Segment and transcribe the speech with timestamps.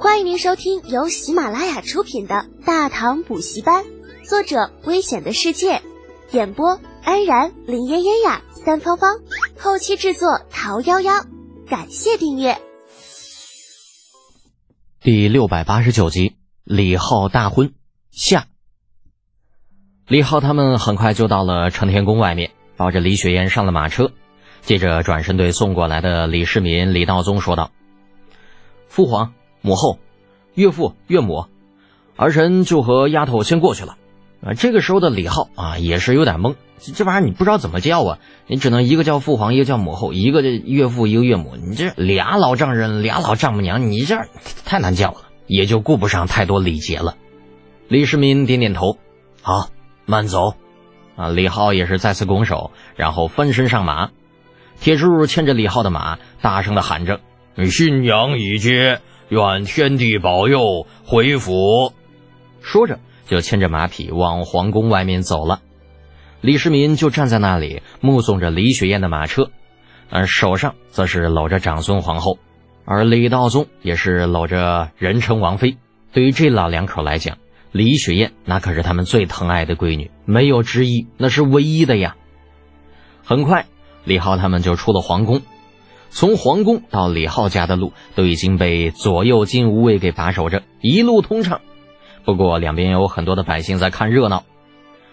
[0.00, 3.84] 欢迎您收听由喜马拉雅出品的《大唐补习班》，
[4.28, 5.82] 作者：危险的世界，
[6.30, 9.16] 演播：安然、林嫣嫣呀、三芳芳，
[9.58, 11.26] 后期制作：桃夭夭。
[11.68, 12.58] 感谢订阅。
[15.02, 17.74] 第六百八十九集，李浩大婚
[18.12, 18.46] 下。
[20.06, 24.12] 李浩他们很快就到了承天宫外面，抱着李雪燕上了马车，
[24.62, 27.72] 接着转身对送过来的李世民、李道宗说道
[28.86, 29.34] ：“父皇、
[29.68, 29.98] 母后、
[30.54, 31.44] 岳父、岳母，
[32.16, 33.96] 儿臣就和丫头先过去了。”
[34.40, 36.54] 啊，这个时候的李浩啊，也是有点懵，
[36.94, 44.16] 这玩意儿你不知道怎么叫啊，你只能一个叫父皇，一个叫母后，一个岳父，一个岳母，你这俩老丈人，俩老丈母娘，你这
[44.64, 47.16] 太难叫了，也就顾不上太多礼节了。
[47.88, 48.96] 李世民点点头，
[49.42, 49.68] 好。
[50.10, 50.54] 慢走，
[51.16, 51.28] 啊！
[51.28, 54.08] 李浩也是再次拱手，然后翻身上马。
[54.80, 57.20] 铁柱牵着李浩的马，大声的喊着
[57.70, 61.92] ：“新娘已接，愿天地保佑，回府。”
[62.60, 65.60] 说着就牵着马匹往皇宫外面走了。
[66.40, 69.50] 李世民就站在那里目送着李雪燕的马车，
[70.08, 72.38] 而手上则是搂着长孙皇后，
[72.84, 75.76] 而李道宗也是搂着人称王妃。
[76.12, 77.38] 对于这老两口来讲，
[77.72, 82.16] 李雪燕那可是他们最疼爱的闺女，没有之一，那是唯一的呀。
[83.24, 83.66] 很快，
[84.04, 85.42] 李浩他们就出了皇宫，
[86.10, 91.60] 从皇宫到李浩家的路都已经被左右金无卫给把守着，一路通畅。
[92.24, 94.44] 不过两边有很多的百姓在看热闹。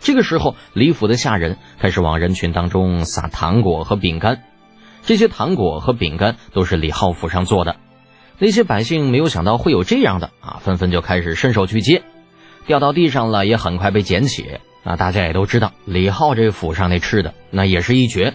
[0.00, 4.42] 这个时候，李府的下人开始往人群当中撒糖果和饼干，
[5.02, 7.76] 这些糖果和饼干都是李浩府上做的。
[8.38, 12.02] 那些百姓没有想到会有这样的啊，纷纷就开始伸手去接。
[12.66, 14.58] 掉到地上了，也很快被捡起。
[14.84, 18.34] 那大家也都知道，李浩这府上那吃的那也是一绝。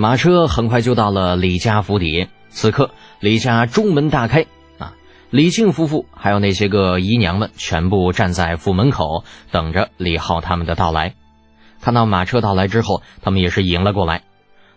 [0.00, 2.28] 马车很快就到了李家府邸。
[2.50, 4.46] 此刻，李家中门大开
[4.78, 4.94] 啊！
[5.30, 11.16] 李靖夫妇还有那些个姨娘们全部站在府门口，等着李浩他们的到来。
[11.80, 14.22] 看到马车到来之后，他们也是迎了过来。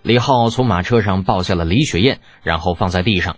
[0.02, 3.38] 李浩从马车上抱下了李雪燕，然后放在地上。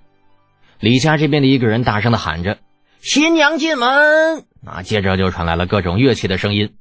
[0.79, 2.59] 李家这边的一个人大声的喊着
[3.03, 4.83] ：“新娘进门！”啊！
[4.83, 6.75] 接着就传来了各种乐器的声音。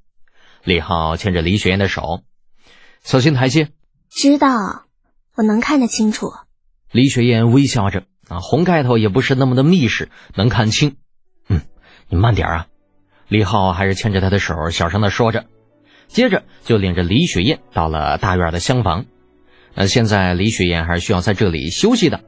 [0.62, 2.20] 李浩牵着李雪燕的手，
[3.02, 3.70] 小心台阶。
[4.08, 4.48] 知道，
[5.34, 6.32] 我能看得清楚。
[6.90, 10.96] 李雪燕微笑着，啊，红盖头也不是那么的密实，能看清。
[11.48, 11.62] 嗯，
[12.08, 12.66] 你慢点啊。
[13.28, 15.46] 李浩还是牵着她的手，小声的说着。
[16.06, 19.06] 接着就领着李雪燕到了大院的厢房。
[19.74, 22.20] 那现在李雪燕还是需要在这里休息的，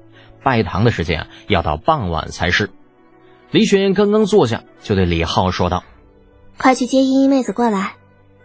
[0.43, 2.71] 拜堂的时间啊，要到傍晚才是。
[3.51, 5.85] 李雪燕刚刚坐下，就对李浩说道
[6.57, 7.97] ：“快去接依依妹子过来，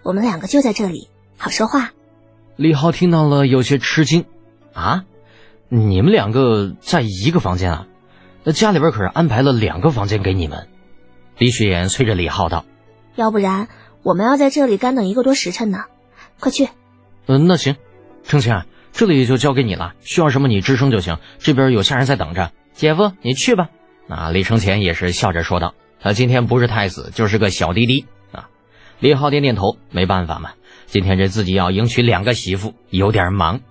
[0.04, 1.92] 我们两个就在这里，好说话。”
[2.58, 4.26] 李浩听到了，有些吃惊
[4.74, 5.04] ：“啊，
[5.68, 7.88] 你们两个在一个房间啊？
[8.44, 10.68] 那家里边可是安排了两个房间给你们。”
[11.38, 12.66] 李雪岩催着李浩道
[13.16, 13.68] ：“要不然
[14.04, 15.86] 我们要在这里干等一个多时辰呢，
[16.40, 16.70] 快去。
[17.28, 17.76] ”“嗯，那行，
[18.24, 22.52] 程倩，这里就交给你了，需要什么你吱声就行，这边有下人在等着。
[22.74, 23.70] 姐夫，你去吧。”
[24.08, 28.50] 那李承前也是笑着说道：“他今天不是太子，就是个小滴滴啊。”
[29.00, 30.52] 李浩点点头，没办法嘛，
[30.88, 33.62] 今天这自己要迎娶两个媳妇，有点忙。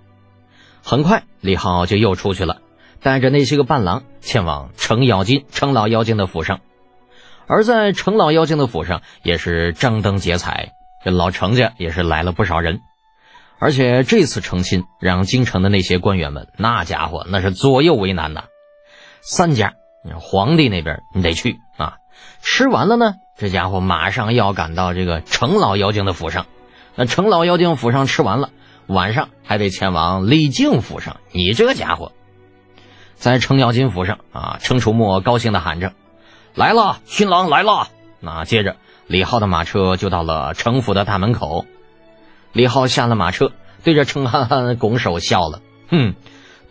[0.82, 2.58] 很快，李浩就又出去了，
[3.02, 6.60] 带着那些个伴郎前往程咬金、程老妖精的府上。
[7.46, 10.72] 而在程老妖精的府上，也是张灯结彩，
[11.02, 12.80] 这老程家也是来了不少人。
[13.58, 18.44] 而且这次成亲，让京城的那些官员们，那家伙那是左右为难呐，
[19.20, 19.74] 三家。
[20.20, 21.96] 皇帝那边你得去啊！
[22.40, 26.46] 吃完了呢，这家伙马上要赶到这个程老妖精的府上。
[26.94, 28.50] 那程老妖精府上吃完了，
[28.88, 31.20] 晚上还得前往李靖府上。
[31.30, 32.12] 你这家伙，
[33.14, 34.58] 在程咬金府上啊！
[34.60, 35.92] 程楚墨高兴的喊着
[36.54, 37.88] ：“来了，新郎来了！”
[38.20, 41.66] 那接着李浩的马车就到了程府的大门口。
[42.52, 43.52] 李浩下了马车，
[43.84, 46.14] 对着程憨憨拱手笑了：“哼，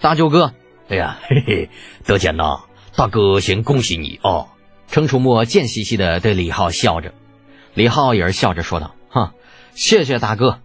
[0.02, 0.54] 大舅哥，
[0.90, 1.70] 哎呀，嘿 嘿，
[2.06, 2.64] 得见呐。”
[2.96, 4.48] 大哥，先恭喜你哦！
[4.90, 7.14] 程楚墨贱兮兮的对李浩笑着，
[7.76, 9.34] 李浩也是笑着说道：“哈，
[9.76, 10.60] 谢谢大哥！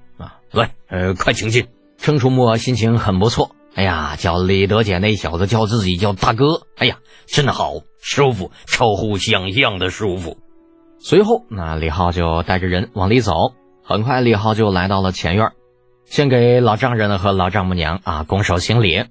[0.52, 1.66] 来，呃，快请进。”
[1.98, 3.54] 程楚墨心情很不错。
[3.74, 10.36] 哎呀，叫李德简那小子叫自己叫大哥，哎呀，真的好舒服，超乎想象的舒服。
[11.00, 13.32] 随后，那李浩就带着人往里走。
[13.82, 15.52] 很快，李浩就来到了前院，
[16.04, 19.04] 先给老丈人和老丈母娘啊拱手行礼。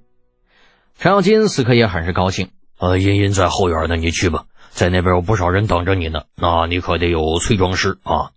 [0.99, 2.51] 程咬金此刻也很是高兴。
[2.77, 6.23] 呃，茵茵在后院呢，你去吧，在那边有不少人等着你呢。
[6.35, 8.31] 那你可得有催妆师啊。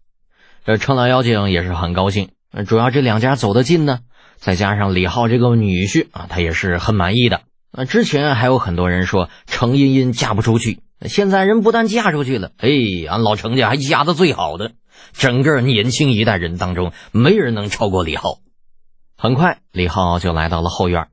[0.64, 2.30] 这程老妖精也是很高兴，
[2.62, 4.00] 主要这两家走得近呢，
[4.36, 7.40] 再加上李浩这个女婿啊，他也是很满意的。
[7.72, 12.68] 那之前还有很多人说程茵茵嫁不出去，现在人不但嫁出去了，哎，
[13.08, 14.72] 俺老程家还嫁的最好的，
[15.12, 18.38] 整个年轻一代人当中，没人能超过李浩。
[19.16, 21.08] 很快，李浩就来到了后院，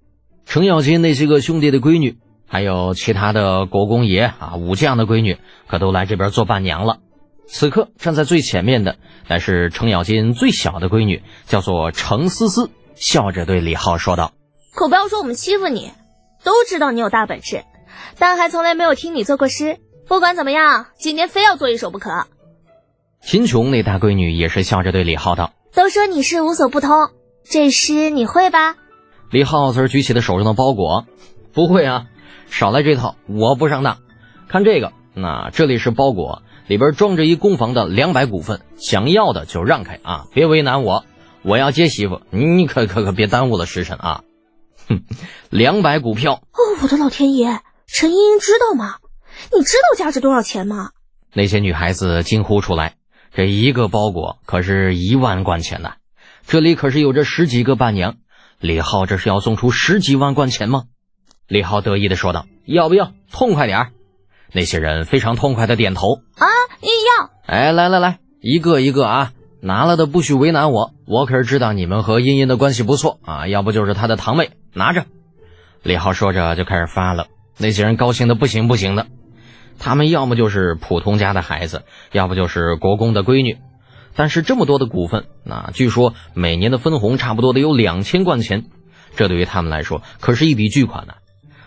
[0.45, 2.17] 程咬金那些个兄弟的闺女，
[2.47, 6.99] 还有其他的国公爷啊、武将的闺女，可都来这边做伴娘了。
[7.47, 8.97] 此刻站在最前面的，
[9.27, 14.33] 乃是程咬金最小的闺女，叫做程思思，笑着对李浩说道
[14.73, 15.91] ：“可不要说我们欺负你，
[16.43, 17.63] 都知道你有大本事。”
[18.17, 19.77] 但还从来没有听你作过诗。
[20.07, 22.27] 不管怎么样，今天非要做一首不可。
[23.21, 26.89] 秦琼那大闺女也是笑着对李浩道：“都说你是无所不通，
[27.43, 28.75] 这诗你会吧？”
[29.31, 31.05] 李浩则举起了手中的包裹
[31.53, 32.05] ：“不会啊，
[32.49, 33.99] 少来这套，我不上当。
[34.49, 36.41] 看这个，那这里是包裹，
[36.71, 41.03] 里边装着一公房的两百股份，想要的就让开啊，别为难我，
[41.41, 44.23] 我要接媳妇，你可可可别耽误了时辰啊。
[44.87, 45.03] 哼，
[45.51, 46.35] 两百股票。
[46.35, 48.99] 哦，我的老天爷！”陈茵茵知道吗？
[49.53, 50.91] 你知道价值多少钱吗？
[51.33, 52.95] 那些女孩子惊呼出来。
[53.33, 55.95] 这一个包裹可是一万贯钱呐！
[56.47, 58.15] 这里可是有着十几个伴娘，
[58.61, 60.83] 李浩这是要送出十几万贯钱吗？
[61.49, 63.11] 李浩得意的说道：“要不要？
[63.29, 63.91] 痛快点儿！”
[64.53, 66.15] 那些人非常痛快的点头。
[66.37, 66.45] 啊，
[66.81, 67.29] 要！
[67.45, 69.31] 哎，来来来，一个一个啊，
[69.61, 75.05] 拿了的不许为难我，我可是知道你们和茵茵的关系不错啊，要不就是她的堂妹，拿着。
[75.83, 77.27] 李浩说着就开始发了。
[77.57, 79.07] 那些人高兴的不行不行的，
[79.77, 83.57] 他们要么就是普通家的孩子，要不就是国公的闺女。
[84.15, 88.65] 但是这么多的股份，那据说每年的分红差不多得有两千贯钱，
[89.15, 91.13] 这对于他们来说可是一笔巨款呢，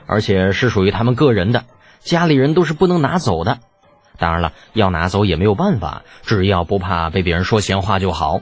[0.07, 1.65] 而且是属于他们个人的，
[2.05, 3.59] 家里人都是不能拿走的。
[4.19, 8.41] 当然了，要拿走也没有办法，只要不怕被别人说闲话就好。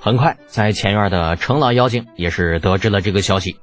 [0.00, 3.56] 很快，在前院的程老妖精也是得知了这个消息。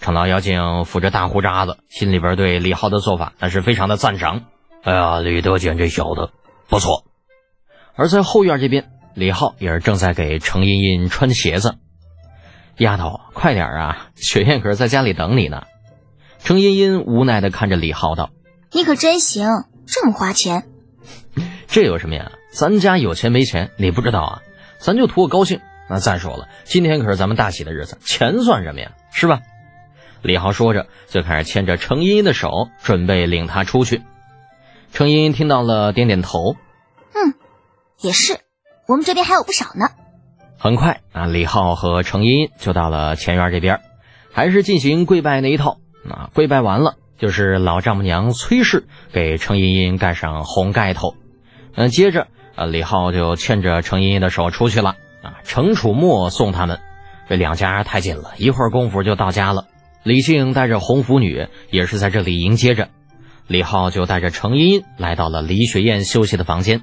[0.00, 4.42] 程老妖精扶着大胡渣子，心里边对李浩的做法那是非常的赞赏。
[4.82, 6.30] 哎呀，李德俭这小子
[6.68, 7.04] 不错。
[7.94, 11.76] 而在后院这边，李浩也是正在给程茵茵穿鞋子。
[12.78, 14.08] 丫头，快点啊！
[14.16, 15.64] 雪燕可是在家里等你呢。
[16.42, 18.30] 程茵茵无奈的看着李浩道
[18.72, 20.68] ：“你可真行，这么花钱。
[21.66, 22.32] 这有什么呀？
[22.52, 24.42] 咱家有钱没钱你不知道啊？
[24.78, 25.60] 咱就图个高兴。
[25.88, 28.92] 那再说了，今天可是咱们大喜的日子，钱算什么呀？
[29.12, 29.40] 是吧？”
[30.22, 34.02] 李浩说着，就开始牵着程茵茵的手，准备领她出去。
[34.92, 36.54] 程茵茵听到了，点点头
[37.14, 37.34] ：“嗯，
[38.00, 38.38] 也是，
[38.86, 39.88] 我们这边还有不少呢。”
[40.58, 43.80] 很快啊，李浩和程茵茵就到了前院这边，
[44.32, 45.78] 还是进行跪拜那一套。
[46.08, 51.14] 啊，跪拜完了，就是老丈母娘崔氏给程茵茵盖上红盖头。
[51.74, 54.96] 嗯，接着啊，李浩就牵着程茵茵的手出去了。
[55.22, 56.80] 啊，程楚墨送他们，
[57.28, 59.66] 这两家太近了，一会儿功夫就到家了。
[60.02, 62.88] 李靖带着红拂女也是在这里迎接着，
[63.46, 66.80] 李浩就带着程茵茵来到了李雪燕休息的房间。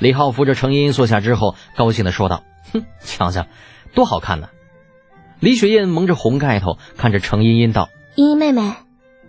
[0.00, 2.42] 李浩扶着程茵茵坐下之后，高兴的说道
[2.74, 3.46] ：“哼，瞧瞧，
[3.94, 4.48] 多好看呢！”
[5.38, 8.72] 李雪燕蒙着红盖头看着程茵茵道：“茵茵妹妹，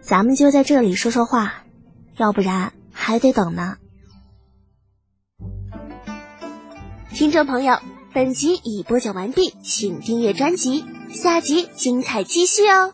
[0.02, 1.64] 咱们就在这里说说话，
[2.18, 3.78] 要不然还得等呢。”
[7.14, 7.80] 听众朋友，
[8.14, 10.86] 本集已播讲完毕，请订阅专辑。
[11.12, 12.94] 下集精彩继续哦！